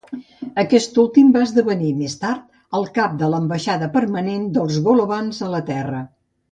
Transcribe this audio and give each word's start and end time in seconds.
Aquest 0.61 0.95
últim 1.03 1.29
va 1.35 1.43
esdevenir 1.49 1.91
més 1.99 2.17
tard 2.23 2.79
el 2.81 2.89
cap 2.97 3.15
de 3.23 3.31
l'ambaixada 3.35 3.93
permanent 4.01 4.51
dels 4.59 4.85
golovans 4.91 5.49
a 5.49 5.57
la 5.57 5.67
Terra. 5.75 6.07